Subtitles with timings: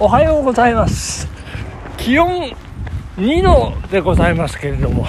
[0.00, 1.26] おはようございます。
[1.96, 2.52] 気温
[3.16, 5.04] 2度でございますけれども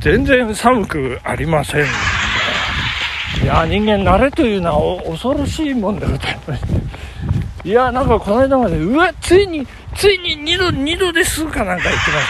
[0.00, 1.84] 全然寒くありません。
[3.42, 6.64] いや人間慣れというのは恐ろしいもんでございます。
[7.64, 12.26] いやなんかこの間までうわついについに2度2度ですかなんか言ってまし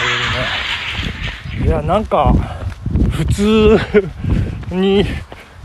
[1.54, 1.68] たけどね。
[1.68, 2.34] いやなんか
[3.08, 3.78] 普通
[4.74, 5.04] に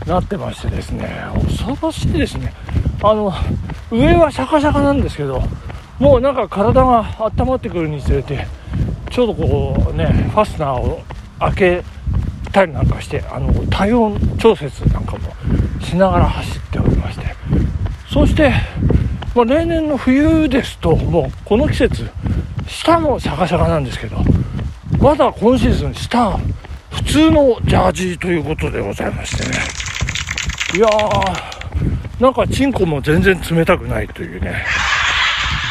[0.06, 1.10] なってましてですね。
[1.44, 2.54] 恐ろしいですね。
[3.02, 3.34] あの
[3.90, 5.42] 上はシャカシャカなんですけど
[5.98, 8.46] もうなんか体が温まってくるにつれて
[9.10, 11.02] ちょうどこうねファスナーを
[11.40, 11.84] 開け
[12.52, 15.30] たりなんかしてあの体温調節なんかも
[15.80, 17.26] しながら走っておりまして。
[18.10, 18.52] そして、
[19.34, 22.10] まあ、例年の冬ですともうこの季節
[22.66, 24.16] 下もシャカシャカなんですけど
[24.98, 26.38] まだ今シーズン下
[26.90, 29.58] 普通のジャージーということでございましてね。
[30.74, 34.64] いやーなんかチンコも全然冷たくないというね。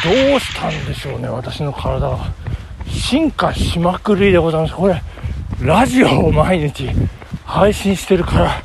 [0.04, 2.32] どうしたんでしょうね私の体は。
[2.88, 4.74] 進化しまくりでございます。
[4.74, 5.02] これ
[5.60, 6.88] ラジオを毎日
[7.44, 8.62] 配信してるから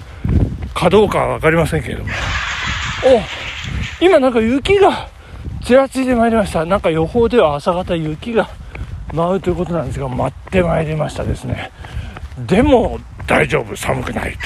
[0.74, 2.10] かどうかは分かりませんけれども。
[4.02, 5.10] お今なんか雪が
[5.64, 6.66] ちらついてまいりました。
[6.66, 8.50] なんか予報では朝方雪が
[9.14, 11.72] 舞うということなんですが待ってまいりましたですね。
[12.38, 14.38] でも大丈夫寒くないという。
[14.38, 14.44] 感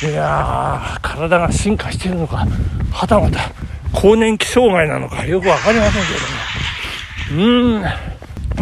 [0.00, 2.46] じいやー体が進化してるのか
[2.92, 3.50] はたまた
[3.92, 8.16] 更年期障害なのかよく分かりませんけどもうーん。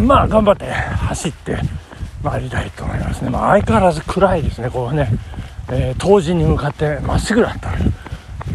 [0.06, 1.58] まあ頑張って走って
[2.22, 5.08] 参りたいと思いますね、まあ、相変わらず暗いですねこうね、
[5.70, 7.70] えー、当時に向かってまっすぐだった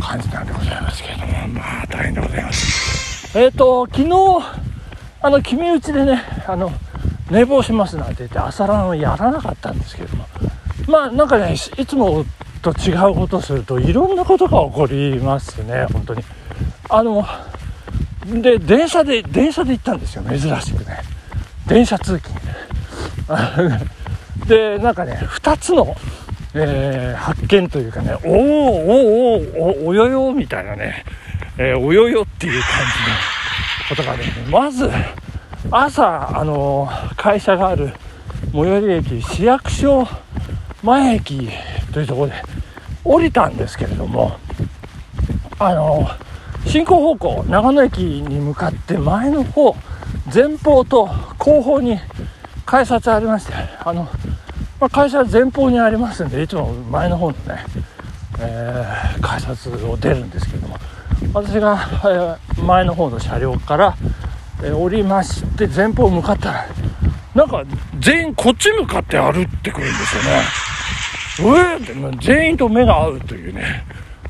[0.01, 1.29] 感じなんでございますけれども。
[1.47, 3.37] まあ大変でございます。
[3.37, 4.09] えっ、ー、と昨日
[5.21, 6.71] あの決め打ちでねあの
[7.29, 10.25] 寝坊しますなんて言って朝ランをやらなかったんですけども。
[10.87, 12.25] まあなんかねいつも
[12.61, 16.23] と違うことするといろんなことが起こりますね本当に。
[16.89, 17.25] あの
[18.25, 20.97] で電車で電車で行ったんですよ珍しくね。
[21.67, 22.39] 電車通勤。
[24.47, 25.95] でなんかね2つの、
[26.55, 31.05] えー、発見というかねおーおーおおおよよみたいなね、
[31.57, 32.71] えー、およよっていう感
[33.87, 34.89] じのことがねまず
[35.71, 37.93] 朝あの、会社がある
[38.51, 40.07] 最寄り駅市役所
[40.81, 41.49] 前駅
[41.93, 42.33] というところで
[43.03, 44.37] 降りたんですけれども
[45.59, 46.09] あの
[46.65, 49.75] 進行方向長野駅に向かって前の方
[50.33, 51.97] 前方と後方に
[52.65, 54.03] 改札ありましてあの、
[54.79, 57.65] まあ、会社は前方にありますんでいつも前の方のね、
[58.39, 60.77] えー、改札を出るんですけども
[61.33, 63.97] 私が、え、前の方の車両から、
[64.63, 66.67] えー、降りまして前方向かったら
[67.35, 67.63] なんか
[67.99, 70.41] 全員こっち向かって歩ってくるんですよね。
[71.39, 73.85] えー、って全員と目が合うというね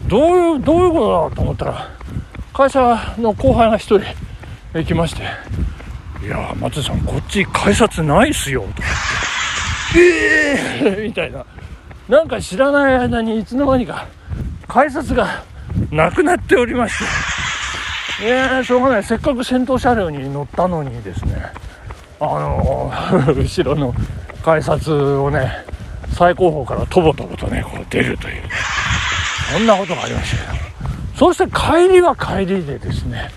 [0.08, 1.99] どういうどういうことだと思ったら
[2.60, 4.02] 会社の後輩が1人
[4.74, 5.24] 行きまして
[6.22, 8.88] いや松さんこっち改札ないっすよ」とか
[9.94, 11.04] 言って「ええー!
[11.08, 11.46] 」みたいな。
[12.10, 14.08] なんか知らない間にいつの間にか
[14.68, 15.44] 改札が
[15.90, 16.96] なくなっておりまし
[18.20, 18.26] て。
[18.26, 19.04] いやしょうがない。
[19.04, 21.42] せっかく先頭車両に乗ったのにですね。
[22.20, 22.92] あの
[23.38, 23.94] 後ろの
[24.44, 25.50] 改札をね
[26.14, 28.44] 最高峰からとぼとぼとねこう出るという。
[29.54, 30.59] そんなことがありましたけど
[31.20, 33.30] そして帰りは帰りでですね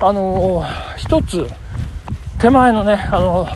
[0.00, 0.64] あの
[0.96, 1.46] 一つ
[2.40, 3.46] 手前のねあの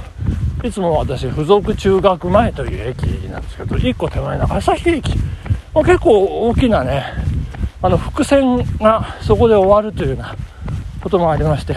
[0.62, 5.14] いつも私付属中学前という駅なんですけど1個手前の朝日駅
[5.72, 7.14] も結構大きなね
[7.80, 10.36] あの伏線がそこで終わるというような
[11.02, 11.74] こともありまして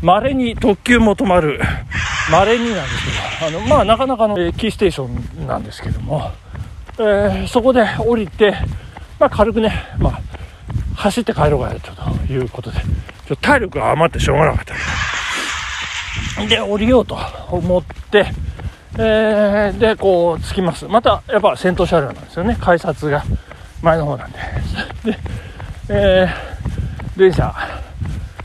[0.00, 1.60] 稀に特急も止まる。
[2.30, 6.30] 稀になんですけどあのまあなかなかのキーステーションなんですけども、
[6.98, 8.54] えー、そこで降りて、
[9.18, 10.29] まあ、軽くね、まあ、
[11.00, 12.78] 走って帰ろうかということで
[13.26, 14.74] ちょ体力が余ってしょうがなかった
[16.46, 17.18] で、降りようと
[17.50, 18.26] 思って、
[18.98, 20.86] えー、で、こう、着きます。
[20.86, 22.56] また、やっぱ先頭車両なんですよね。
[22.60, 23.22] 改札が
[23.82, 24.38] 前の方なんで。
[25.04, 25.18] で、
[25.88, 27.54] えー、電車、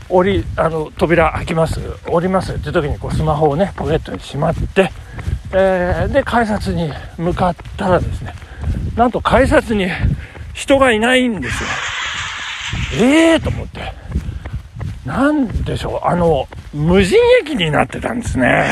[0.08, 1.80] 降り、あの、扉開きます。
[2.06, 4.90] 降りますって時に、こう、スマホをね、ポケットにしまって、
[5.52, 8.34] えー、で、改札に向かったらですね、
[8.94, 9.88] なんと改札に
[10.54, 11.68] 人がいないんですよ。
[12.98, 13.92] ええー、と思って。
[15.04, 18.70] なんでしょう、あの、無人駅になってたんですね。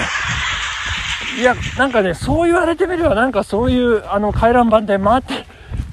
[1.39, 5.47] いや、なんかね、そう言われてみれば、なんかそういう、あの、回覧板で回って、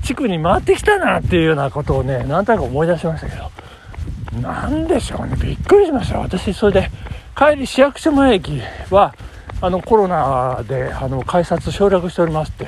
[0.03, 6.19] 地区に回ってきたなっていうようなことをね、何回か思い出しましたけど、なんでしょうね、びっくりしました。
[6.19, 6.91] 私、それで、
[7.37, 9.13] 帰り市役所前駅は、
[9.61, 12.67] あの、コロナで、あの、改札省略しておりますって、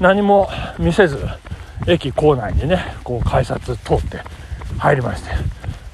[0.00, 1.18] 何も見せず、
[1.86, 4.18] 駅構内にね、こう、改札通って
[4.78, 5.30] 入りまして、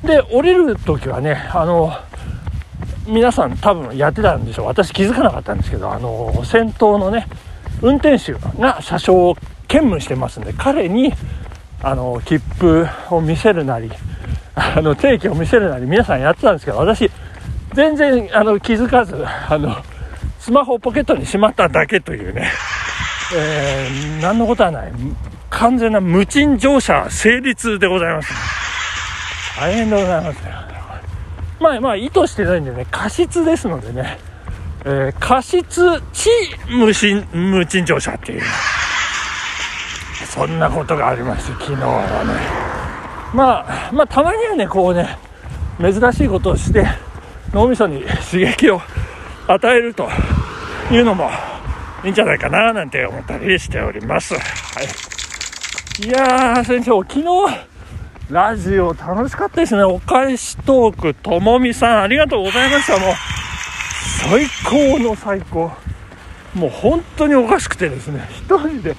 [0.06, 1.92] で降りる時はねあの
[3.06, 4.66] 皆さん多分やってたんでしょう。
[4.66, 7.26] 私気づかなかったんですけどあの先頭のね
[7.82, 9.36] 運転手が車掌を
[9.68, 11.12] 兼務してますんで彼に
[11.82, 13.90] あの切符を見せるなり
[14.54, 17.10] あの定期を見せるなり皆さんやってたんですけど私
[17.74, 19.76] 全然あの気づかずあの
[20.38, 22.50] スマホをポケットにしまっただけというね、
[23.36, 24.92] えー、何のことはない。
[25.50, 28.32] 完全な無賃乗車成立でございます、
[29.56, 30.52] 大変でございますね。
[31.60, 34.18] まあまあ意図してないんでね過失ですのでね、
[34.84, 36.28] えー、過失地
[36.68, 38.42] 無賃無賃乗車っていう。
[40.26, 42.32] そんなことがありまして昨日はね。
[43.32, 45.16] まあまあたまにはねこうね
[45.80, 46.86] 珍しいことをして
[47.52, 48.80] 脳みそに刺激を
[49.46, 50.08] 与えると
[50.90, 51.30] いうのも
[52.04, 54.34] いいんじゃないかななんて思ったりしております。
[54.34, 54.40] は
[56.02, 57.24] い、いやー、先生、昨日、
[58.30, 59.82] ラジオ楽しかったですね。
[59.82, 62.98] お返しトーク、ともみさん、ありがとうございました。
[62.98, 63.14] もう、
[64.22, 65.70] 最高の最高。
[66.54, 68.96] もう本当におかしくてですね、一人で、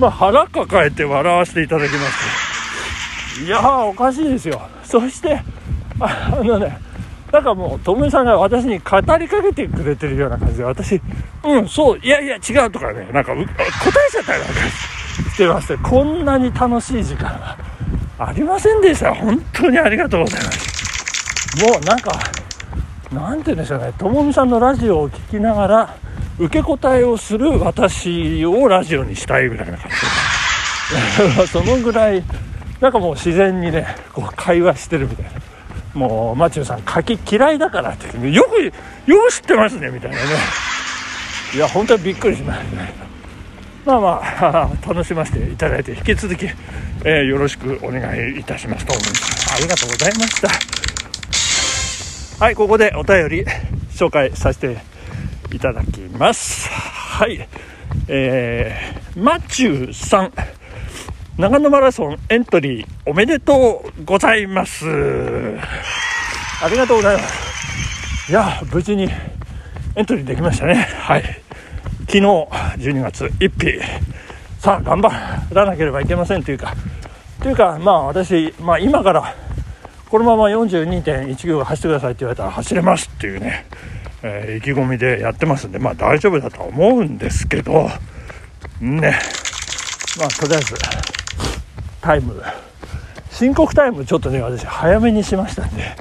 [0.00, 3.44] まあ、腹抱えて笑わせていただきました。
[3.44, 4.60] いやー、おかしいですよ。
[4.82, 5.40] そして、
[6.00, 6.76] あのね、
[7.30, 11.00] なんかもう、ともみさんが私に語りかけてくれてるような感じで、私、
[11.44, 13.46] うん、そう、いやいや、違うとかね、なんか答え
[14.10, 14.54] ちゃったりなんか
[15.30, 17.56] してまして、こんなに楽しい時間は
[18.26, 19.14] ありませんでした。
[19.14, 21.64] 本当にありがとうございます。
[21.64, 22.18] もうなんか、
[23.12, 25.96] なんて言うんでしょうね、ともみさんのラジオを聴きながら、
[26.38, 29.90] 受け答えをする私をラジオにしたいぐらいな感
[31.28, 32.24] じで、そのぐらい、
[32.80, 35.30] なんかもう自然にね、こう会話してるみたいな。
[35.94, 38.72] もうマチューさん柿嫌いだからってよくよ
[39.26, 40.22] く知ってますねみたいなね
[41.54, 42.92] いや本当にびっくりしましたね
[43.84, 46.46] まあまあ楽しませていただいて引き続き、
[47.04, 48.00] えー、よろしくお願
[48.34, 50.40] いいたしますと思いますありがとうございまし
[52.38, 53.44] たはいここでお便り
[53.90, 54.78] 紹介させて
[55.54, 57.48] いただきますはい
[58.08, 60.32] えー、マチューさん
[61.36, 64.86] 長野マラソンエントリーおめでとうございます。
[64.86, 68.30] ありがとうございます。
[68.30, 69.08] いや、無事に
[69.96, 70.74] エントリーできましたね。
[70.74, 71.43] はい。
[72.14, 72.30] 昨日
[72.78, 73.80] 12月1日。
[74.60, 75.10] さあ、頑張
[75.50, 76.72] らなければいけませんというか、
[77.42, 79.34] というか、まあ私、まあ今から
[80.08, 83.66] このまま42.1キロ走ってくださいって言われたら走れますっていうね、
[84.22, 87.90] えー、意気込みでやってますんで、まあ大丈夫だとは思うんですけど、
[88.80, 89.18] ね、
[90.16, 90.76] まあとりあえず、
[92.00, 92.40] タイム。
[93.32, 95.96] 申告タイムちょっとね私早めにしましたんで。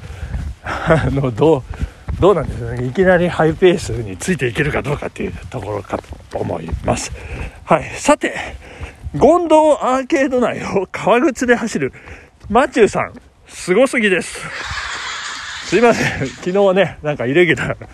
[0.63, 1.63] あのどう
[2.24, 2.88] どうなんですかね。
[2.88, 5.98] いきなりハイペースについていけるかどうかっていうところか
[6.30, 7.12] と思います。
[7.66, 7.84] はい。
[7.98, 8.34] さて
[9.12, 11.92] 権堂アーケード内を革靴で走る
[12.50, 13.14] マチューさん。
[13.46, 14.40] すごすぎです。
[15.66, 16.28] すいません。
[16.28, 17.88] 昨日ねなんかイレギュラー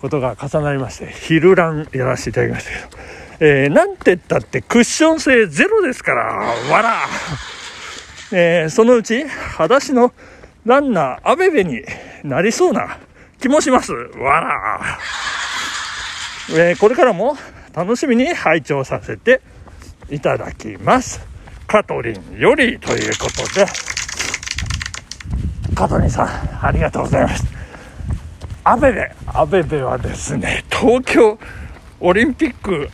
[0.00, 3.02] ことが重なりまして昼ランやらせていただきましたけど
[3.40, 6.24] えー、なんて言ったってクッション性ゼロですから、
[6.72, 7.02] わら。
[8.32, 10.14] えー、そのうち、裸足の
[10.64, 11.82] ランナー、アベベに
[12.24, 13.00] なりそうな
[13.40, 13.92] 気もします。
[13.92, 14.98] わら。
[16.50, 17.36] えー、これからも
[17.74, 19.40] 楽しみに拝聴させて
[20.10, 21.20] いただきます。
[21.66, 23.66] カトリンよりということで、
[25.74, 27.44] カトリンさん、ありがとうございます。
[28.62, 31.38] アベベ、アベベはですね、東京、
[32.00, 32.88] オリンピック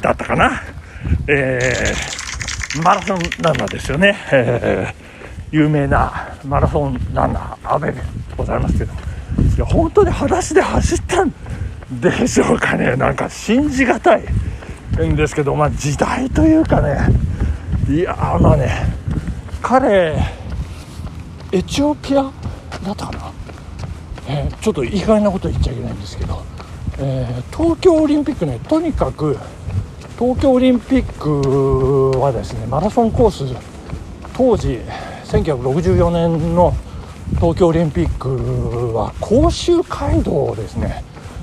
[0.00, 0.62] だったかな、
[1.28, 8.00] えー、マラソンランナーですよね、えー、有名なマラソンランナー、アベベ
[8.36, 8.92] ございますけど、
[9.56, 11.32] いや本当に裸足で走ったん
[12.00, 14.24] でしょうかね、なんか信じがたい
[15.06, 16.98] んですけど、まあ、時代というかね、
[17.88, 18.70] いやまあね、
[19.60, 20.16] 彼、
[21.52, 23.32] エチオピアだったかな、
[24.26, 26.42] えー、ちょっと意外なこと言っちゃいけないんですけど、
[26.98, 29.36] えー、東京オリンピックねとにかく
[30.18, 33.54] 東京オリンピックはですねマラソンコース
[34.34, 34.80] 当時
[35.24, 36.74] 1964年の
[37.42, 41.02] 東京オリンピックは甲州街道をですね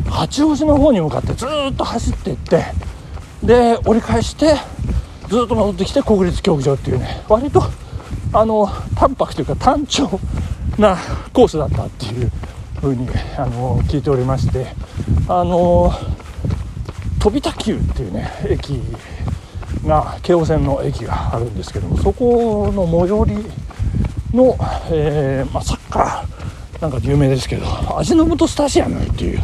[0.10, 2.63] 八王子の方に向かってずっと走っていって
[3.44, 4.56] で折り返して
[5.27, 7.62] ずっと戻ってきて国立競技場っていうね割と
[8.32, 10.10] あの淡白というか単調
[10.77, 10.96] な
[11.34, 12.32] コースだったっていう
[12.79, 13.06] ふうに
[13.38, 14.68] あの聞いておりまして
[15.27, 15.91] あの
[17.20, 18.79] 飛田急っていうね駅
[19.86, 23.70] が京王線の駅があるんですけどもそこの最寄り
[24.33, 24.57] の、
[24.91, 27.65] えー、まあ、サッカーなんか有名ですけど
[27.98, 29.39] 味の素スタジアムっていう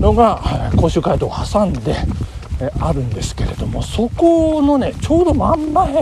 [0.00, 0.40] のが
[0.76, 1.94] 甲州街道を挟んで、
[2.60, 5.92] えあるんですけれどもそこのねちょうど真ん前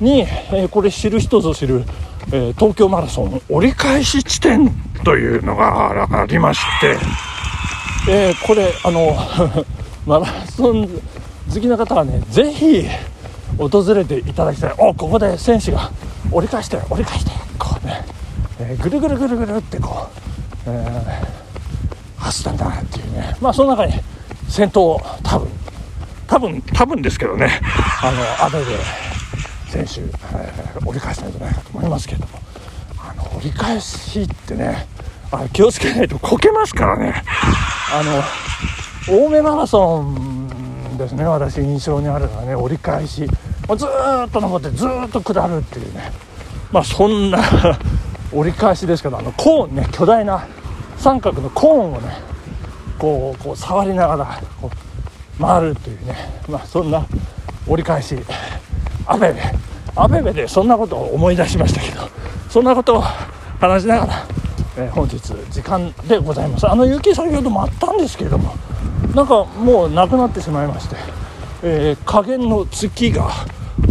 [0.00, 1.84] に、えー、これ知る人ぞ知る
[2.32, 4.70] えー、東京マラソン折り返し地点
[5.04, 6.96] というのがありまして、
[8.08, 9.16] えー、これあの
[10.06, 10.88] マラソン
[11.52, 12.86] 好きな方はねぜひ
[13.58, 14.74] 訪れていただきたい。
[14.78, 15.90] おここで選手が
[16.30, 17.39] 折り返して折り返して。
[17.60, 18.02] こうね、
[18.58, 20.08] えー、ぐるぐるぐるぐるってこ
[20.66, 23.36] う、えー、走ったんだなっていうね。
[23.40, 23.92] まあその中に
[24.48, 25.48] 先頭多分
[26.26, 27.60] 多分多分ですけどね。
[28.02, 28.78] あのアベベ
[29.68, 32.40] 選手、えー、折り返したんじゃないかと思いますけども。
[32.98, 34.86] あの折り返しってね
[35.30, 37.22] あ気をつけないとこけますからね。
[37.92, 41.24] あの青梅マラソンですね。
[41.24, 43.28] 私印象にあるのはね折り返し。
[43.68, 46.10] もうずっと登ってずっと下るっていうね。
[46.72, 47.38] まあそんな
[48.32, 50.44] 折り返しですけどあのコーンね巨大な
[50.98, 52.30] 三角のコーンをね
[52.98, 54.70] こうこう触りながらこ
[55.38, 56.14] う回るっていうね
[56.48, 57.04] まあそんな
[57.66, 58.16] 折り返し
[59.06, 59.54] アベベ
[59.96, 62.08] アベベでそんなことを思い出しましたけど
[62.48, 63.04] そんなことを
[63.60, 64.26] 話しながら、
[64.76, 65.18] えー、本日
[65.50, 66.68] 時間でございます。
[66.68, 68.54] あの雪先ほどもあったんですけれども
[69.14, 70.96] なんかもうなくなってしまいまして、
[71.62, 73.30] えー、加減の月が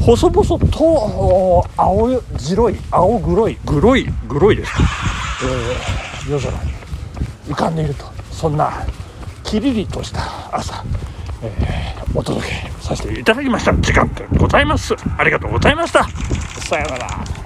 [0.06, 3.58] 細々と青白い青黒い。
[3.66, 4.80] 黒い黒いですか、
[5.44, 6.72] えー、夜空に
[7.48, 8.72] 浮かんでいるとそんな
[9.44, 10.22] キリリとした
[10.56, 10.84] 朝、
[11.44, 13.74] えー、お届けさせていただきました。
[13.74, 14.96] 時間でございます。
[15.18, 16.08] ありがとうございました。
[16.62, 17.39] さようなら